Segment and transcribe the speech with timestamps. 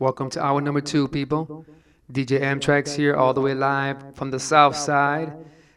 [0.00, 1.64] Welcome to hour number two, people.
[2.12, 5.32] DJ M-TRAXXX here, all the way live from the south side.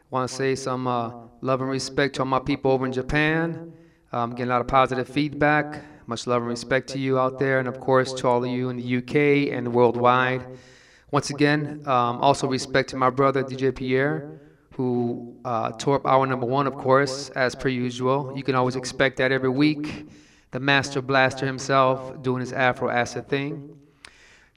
[0.09, 3.71] Want to say some uh, love and respect to all my people over in Japan.
[4.11, 5.83] Um, getting a lot of positive feedback.
[6.07, 8.69] Much love and respect to you out there, and of course to all of you
[8.69, 10.47] in the UK and worldwide.
[11.11, 14.41] Once again, um, also respect to my brother DJ Pierre,
[14.73, 18.33] who uh, tore up hour number one, of course, as per usual.
[18.35, 20.09] You can always expect that every week.
[20.49, 23.77] The master blaster himself doing his Afro acid thing.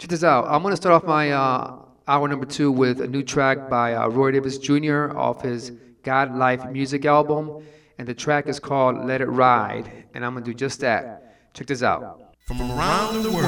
[0.00, 0.46] Check this out.
[0.48, 1.76] I'm going to start off my uh,
[2.08, 5.14] hour number two with a new track by uh, Roy Davis Jr.
[5.14, 5.72] off his
[6.02, 7.62] God Life music album.
[7.98, 10.06] And the track is called Let It Ride.
[10.14, 11.52] And I'm going to do just that.
[11.52, 12.34] Check this out.
[12.46, 13.44] From around the world,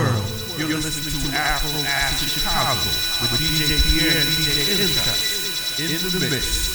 [0.59, 2.85] you're listening to Afro Acid Chicago
[3.23, 5.15] with DJ Pierre and DJ Imka
[5.81, 6.73] in the mix.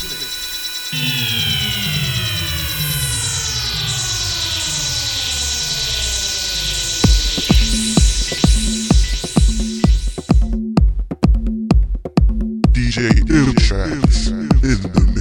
[12.98, 14.28] DJ M-TRAXXX
[14.64, 15.17] in the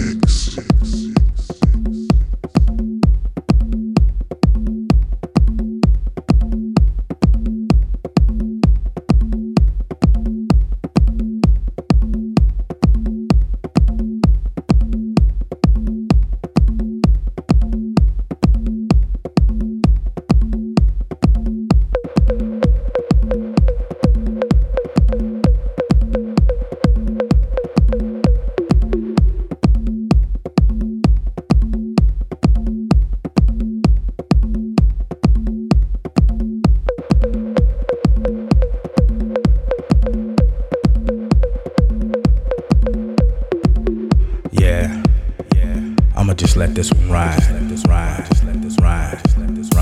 [46.67, 47.39] let this ride.
[47.53, 48.27] Let this ride.
[48.29, 49.21] Just let this ride.
[49.25, 49.76] Just let this ride.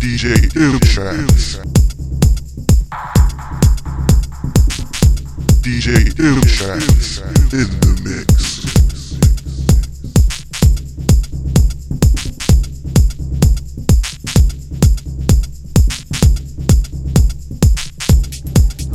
[0.00, 1.60] DJ M-TRAXXX
[5.60, 5.88] DJ
[6.18, 7.20] M-TRAXXX
[7.52, 8.30] in the mix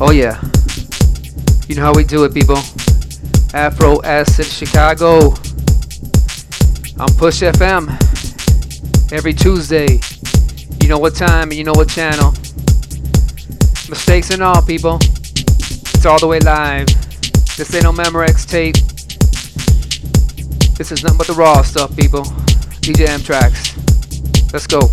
[0.02, 0.42] Oh yeah.
[1.70, 2.58] You know how we do it people.
[3.54, 5.45] Afro Acid Chicago.
[6.98, 7.92] On Push FM.
[9.12, 10.00] Every Tuesday.
[10.82, 12.32] You know what time and you know what channel.
[13.90, 15.00] Mistakes and all, people.
[15.02, 16.88] It's all the way live.
[17.58, 18.76] This ain't no Memorex tape.
[20.78, 22.24] This is nothing but the raw stuff, people.
[22.82, 23.76] DJ tracks.
[24.54, 24.90] Let's go.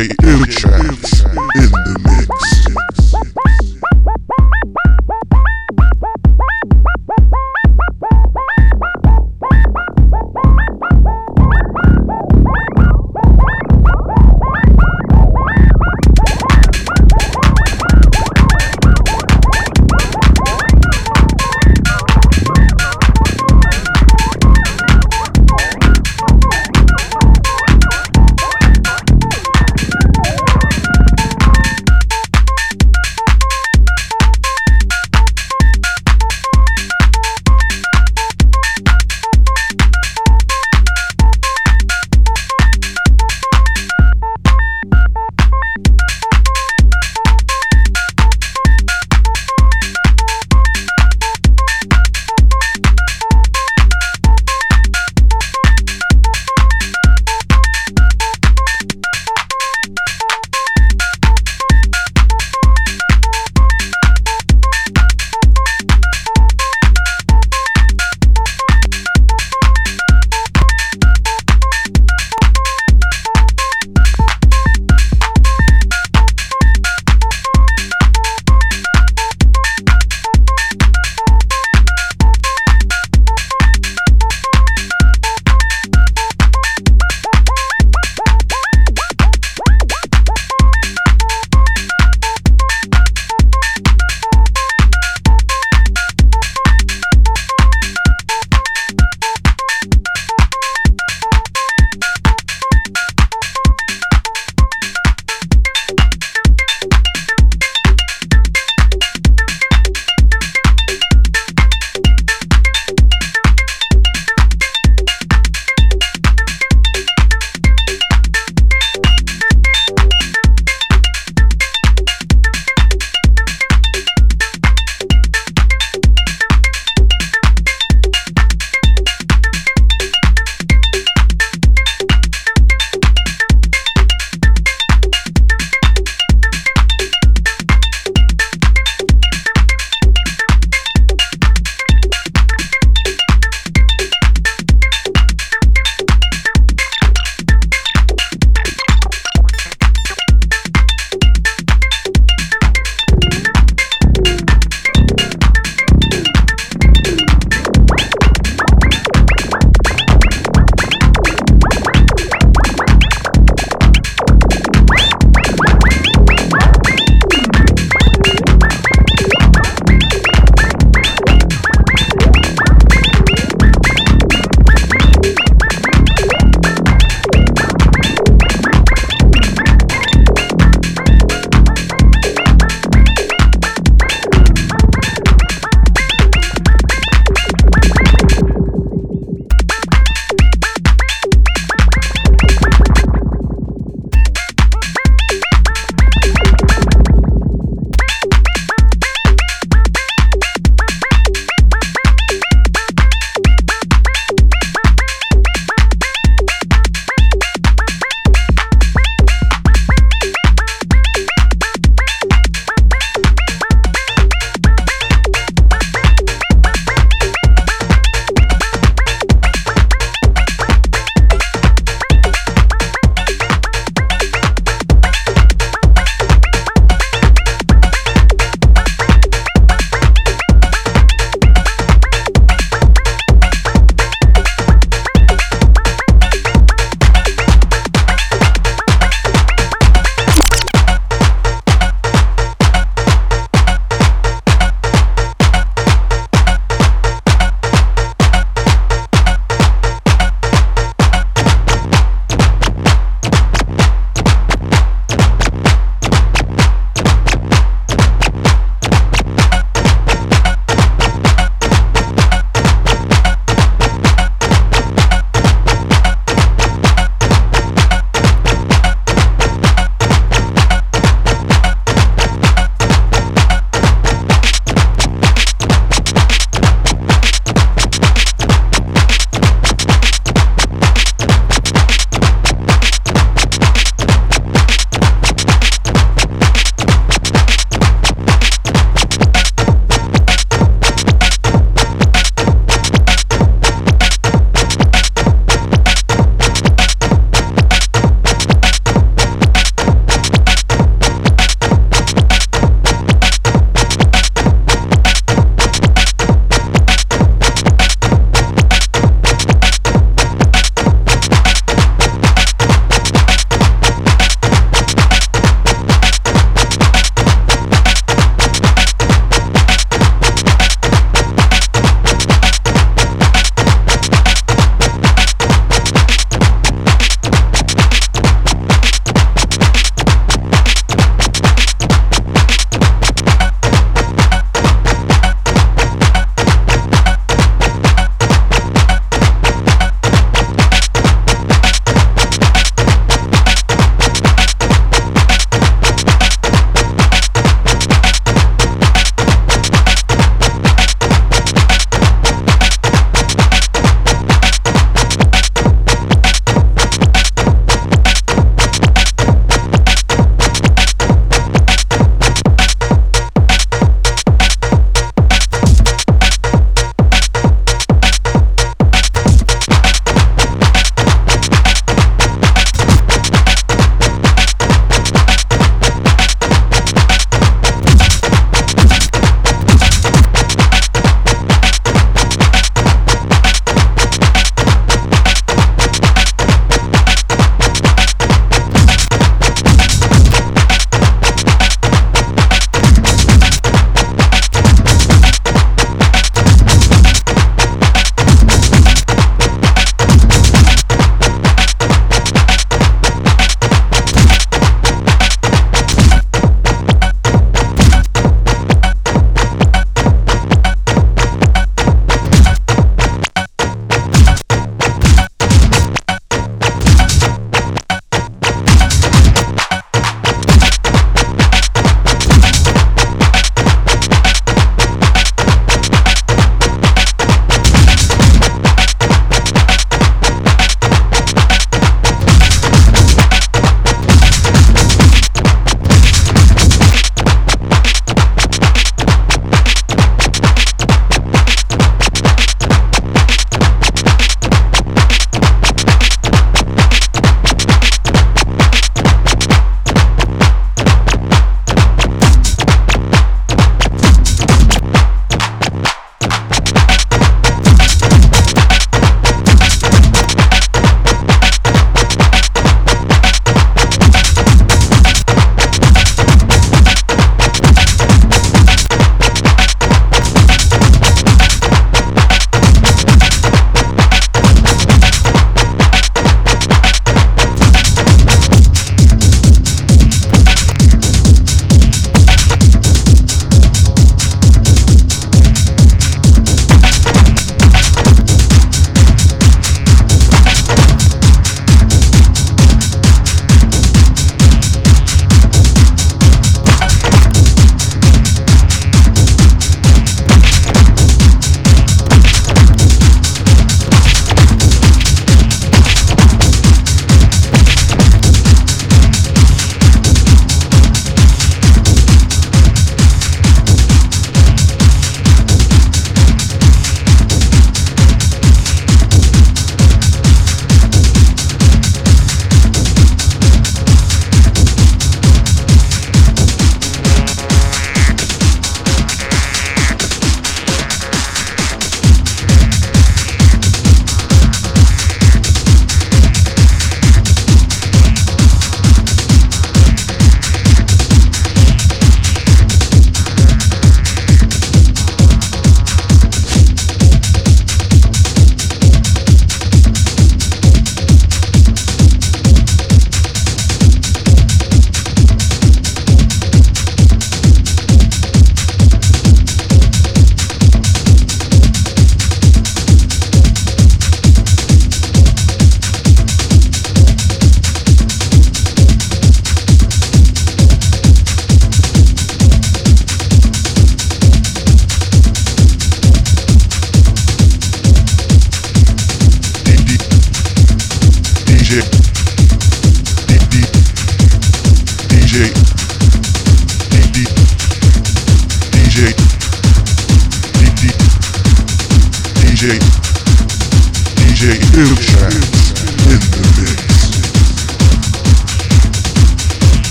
[0.00, 0.39] DJ M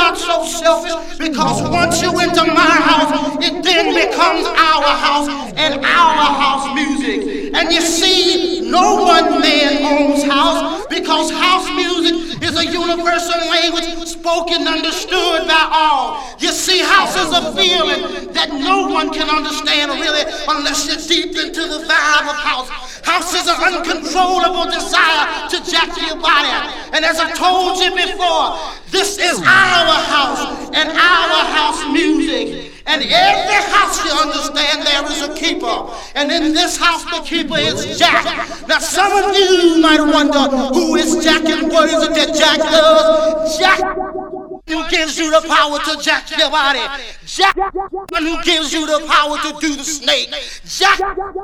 [0.00, 5.84] not so selfish because once you enter my house, it then becomes our house and
[5.84, 7.54] our house music.
[7.54, 12.19] And you see, no one man owns house because house music
[12.50, 16.36] is a universal language spoken, understood by all.
[16.38, 21.36] You see, house is a feeling that no one can understand really unless you're deep
[21.38, 22.68] into the vibe of house.
[23.04, 26.50] House is an uncontrollable desire to jack your body.
[26.92, 28.58] And as I told you before,
[28.90, 32.79] this is our house and our house music.
[32.90, 35.94] And in every house you understand there is a keeper.
[36.16, 38.24] And in this house the keeper is Jack.
[38.66, 42.58] Now some of you might wonder who is Jack and what is it that Jack
[42.58, 43.58] does?
[43.58, 44.39] Jack
[44.70, 46.80] who gives you the power to jack your body.
[47.26, 50.32] Jack one who gives you the power to do the snake.
[50.64, 51.00] Jack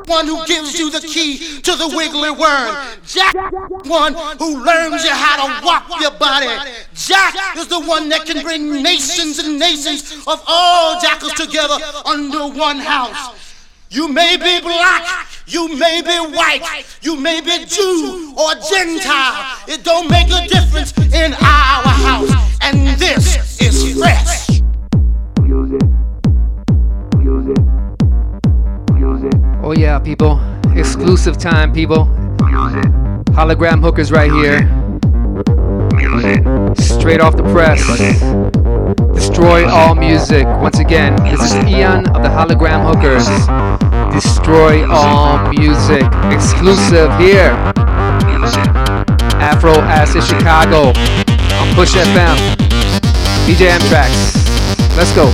[0.07, 2.77] one who gives you the key to the wiggly worm.
[3.07, 3.35] Jack
[3.85, 6.49] one who learns you how to walk your body.
[6.95, 12.47] Jack is the one that can bring nations and nations of all jackals together under
[12.47, 13.46] one house.
[13.88, 19.59] You may be black, you may be white, you may be Jew or Gentile.
[19.68, 22.59] It don't make a difference in our house.
[22.62, 24.61] And this is fresh.
[29.62, 30.40] Oh yeah, people.
[30.75, 32.07] Exclusive time, people.
[33.37, 34.68] Hologram hookers right here.
[36.77, 37.83] Straight off the press.
[38.94, 40.46] Destroy all music.
[40.46, 43.27] Once again, this is Ian of the Hologram Hookers.
[44.14, 46.05] Destroy all music.
[46.33, 47.51] Exclusive here.
[49.42, 50.90] Afro Acid Chicago.
[50.90, 52.37] On Push FM.
[53.46, 54.37] DJ Tracks.
[54.96, 55.27] Let's go.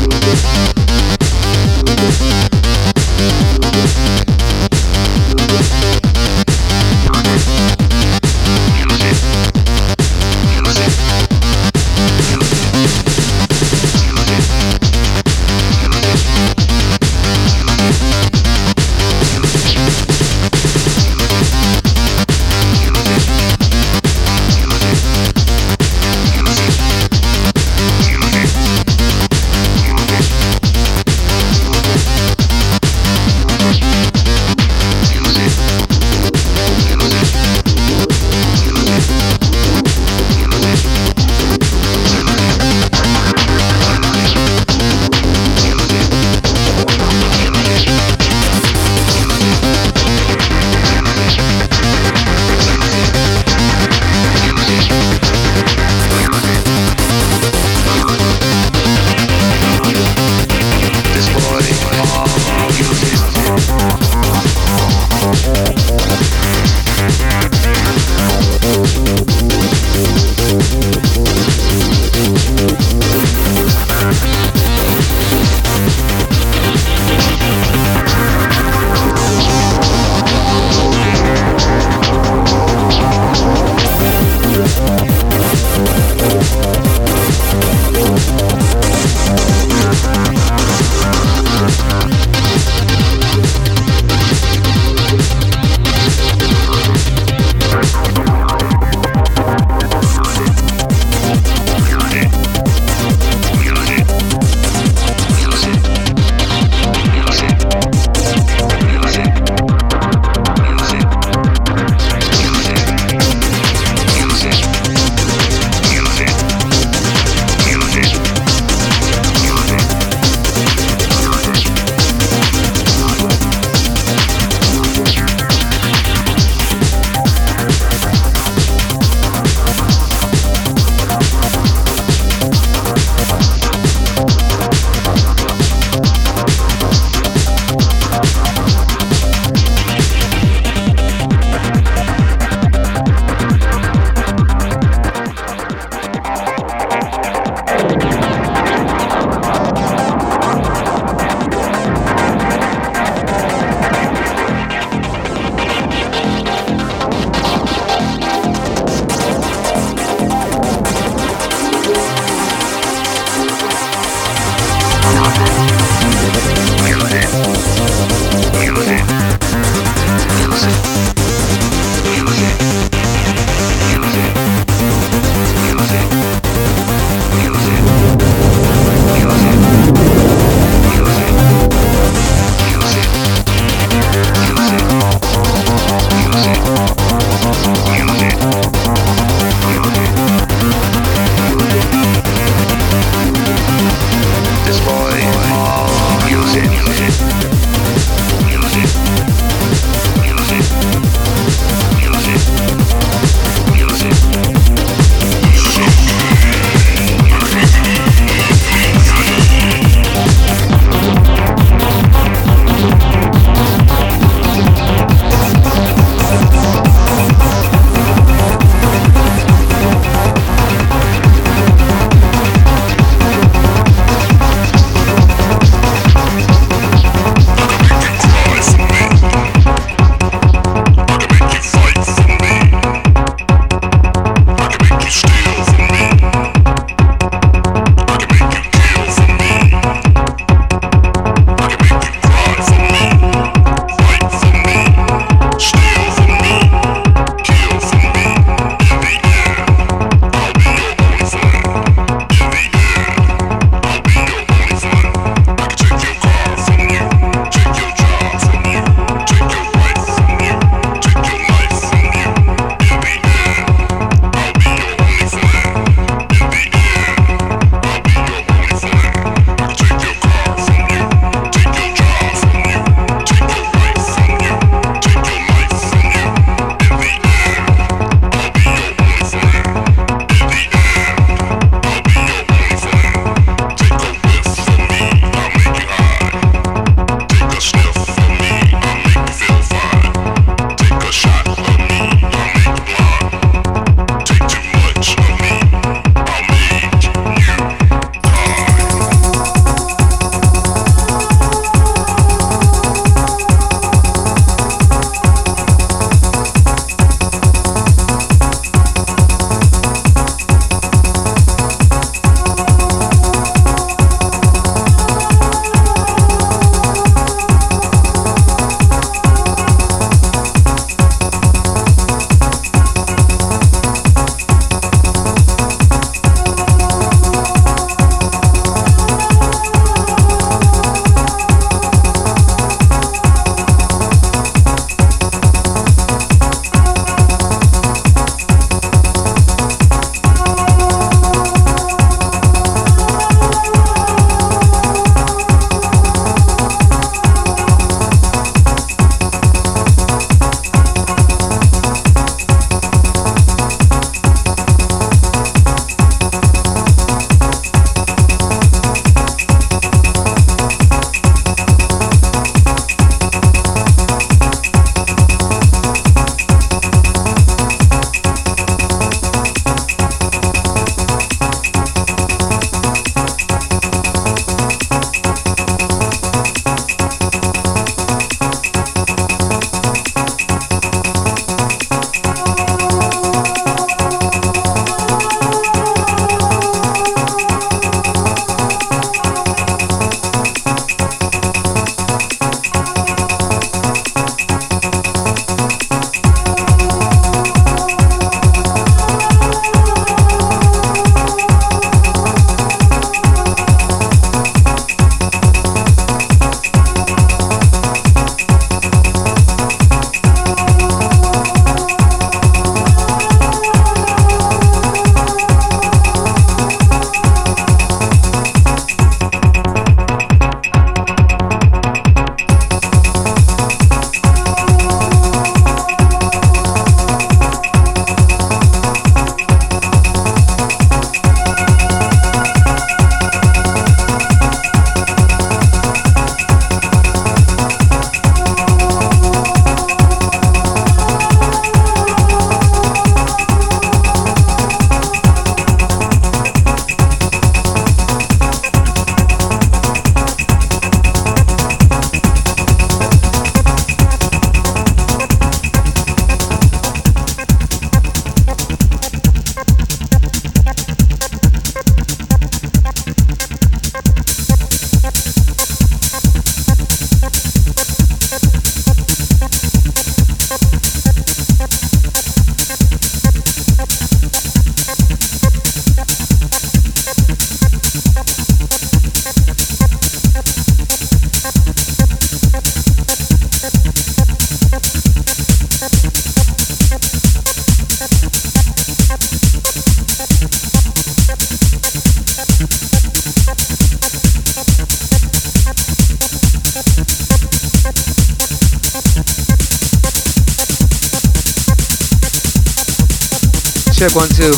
[504.12, 504.52] One, two.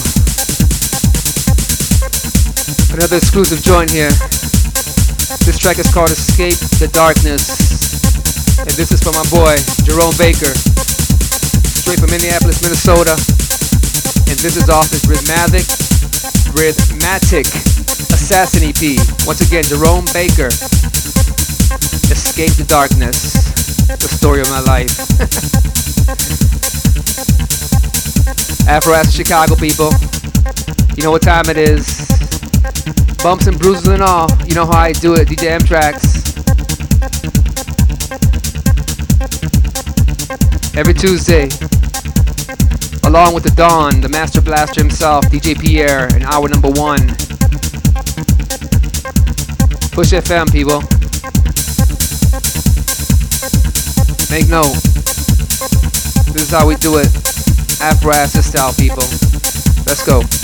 [2.91, 4.11] Another exclusive joint here.
[5.47, 7.55] This track is called Escape the Darkness.
[8.59, 9.55] And this is for my boy,
[9.87, 10.51] Jerome Baker.
[11.71, 13.15] Straight from Minneapolis, Minnesota.
[14.27, 15.71] And this is off his Rhythmatic,
[16.59, 17.47] Rhythmatic
[18.11, 18.99] Assassin EP.
[19.25, 20.51] Once again, Jerome Baker.
[22.11, 23.87] Escape the Darkness.
[23.87, 25.63] The story of my life.
[28.67, 29.91] Afro Acid Chicago people.
[30.97, 32.09] You know what time it is.
[33.23, 34.29] Bumps and bruises and all.
[34.47, 36.25] You know how I do it, DJ M-TRAXXX.
[40.77, 41.49] Every Tuesday.
[43.05, 47.07] Along with the Don, the Master Blaster himself, DJ Pierre, in hour number one.
[49.93, 50.81] Push FM, people.
[54.31, 54.75] Make note.
[56.33, 57.24] This is how we do it.
[57.85, 59.05] Afro Acid style, people.
[59.85, 60.44] Let's go.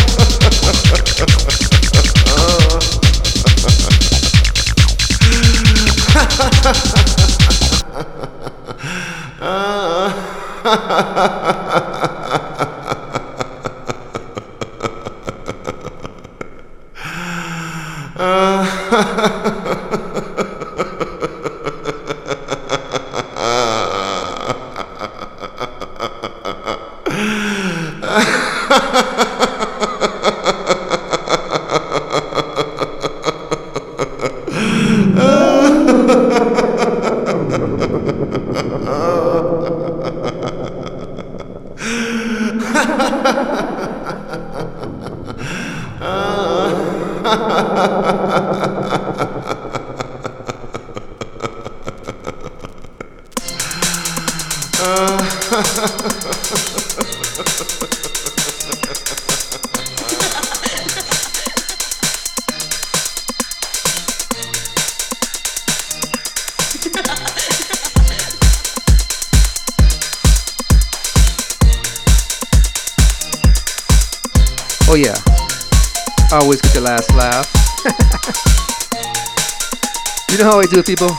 [80.83, 81.09] people.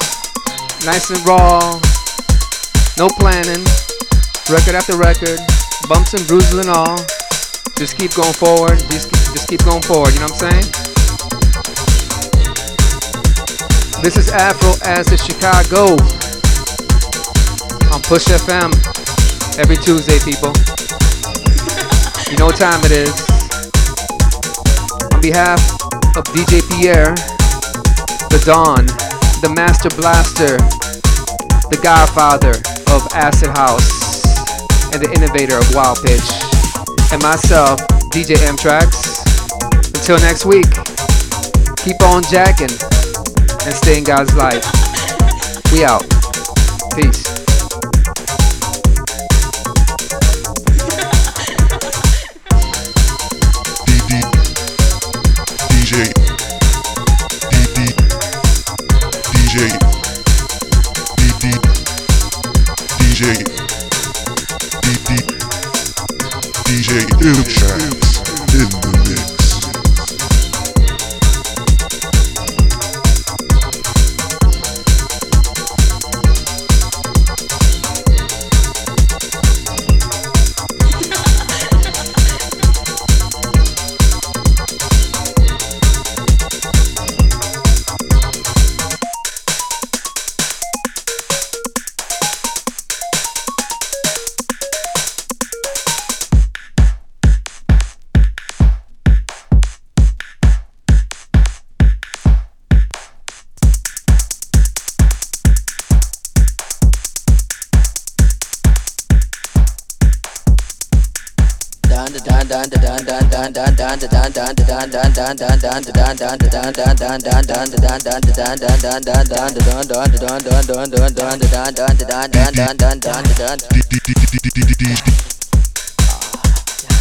[0.85, 1.81] Nice and raw.
[2.99, 3.65] No planning.
[4.51, 5.39] Record after record.
[5.89, 6.97] Bumps and bruises and all.
[7.77, 8.79] Just keep going forward.
[8.91, 10.15] Just keep, just keep going forward.
[10.15, 10.67] You know what I'm saying?
[14.03, 15.95] This is Afro as Acid Chicago
[17.95, 18.73] on Push FM
[19.59, 20.53] every Tuesday, people.
[22.31, 23.15] You know what time it is.
[25.13, 25.61] On behalf
[26.17, 27.15] of DJ Pierre,
[28.33, 28.87] the Don,
[29.43, 30.57] the Master Blaster,
[31.66, 32.55] the Godfather
[32.95, 34.22] of Acid House,
[34.95, 36.22] and the innovator of Wild Pitch,
[37.11, 37.80] and myself,
[38.14, 39.99] DJ M-TRAXXX.
[39.99, 40.70] Until next week,
[41.82, 42.70] keep on jacking
[43.66, 44.62] and stay in God's light.
[45.72, 46.07] We out.
[46.95, 47.41] Peace.
[67.23, 67.91] DJ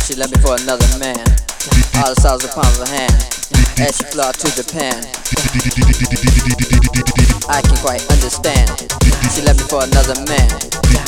[0.06, 1.24] She left me for another man.
[1.99, 3.16] All the stars upon her hand.
[3.80, 5.04] As she flew to Japan.
[7.47, 8.70] I can quite understand.
[9.36, 10.52] She left me for another man.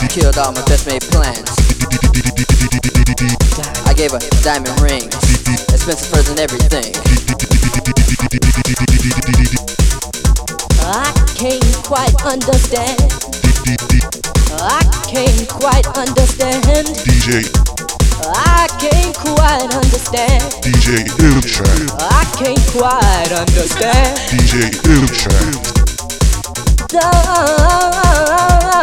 [0.10, 1.50] Killed all my best made plans.
[3.86, 5.14] I gave her diamond rings,
[5.84, 6.96] expensive furs and everything.
[10.80, 13.02] I can't quite understand.
[14.62, 14.80] I
[15.12, 16.88] can't quite understand.
[17.04, 17.44] DJ
[18.24, 20.44] I can't quite understand.
[20.64, 24.18] DJ M-TRAXXX I can't quite understand.
[24.32, 25.34] DJ M-TRAXXX
[28.64, 28.83] Honey.